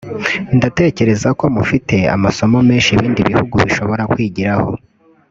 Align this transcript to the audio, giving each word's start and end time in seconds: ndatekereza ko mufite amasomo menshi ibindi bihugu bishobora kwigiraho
ndatekereza 0.57 1.29
ko 1.39 1.45
mufite 1.55 1.95
amasomo 2.15 2.57
menshi 2.69 2.89
ibindi 2.95 3.19
bihugu 3.29 3.55
bishobora 3.65 4.03
kwigiraho 4.11 4.71